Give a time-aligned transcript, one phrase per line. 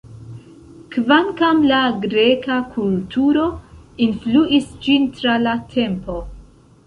[0.93, 3.43] Kvankam la greka kulturo
[4.07, 6.17] influis ĝin tra la tempo.